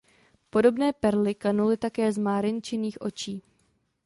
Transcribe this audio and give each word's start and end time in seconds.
Podobné 0.49 0.93
perly 0.93 1.33
kanuly 1.35 1.77
také 1.77 2.11
z 2.11 2.17
Márinčiných 2.17 3.01
očí. 3.01 3.41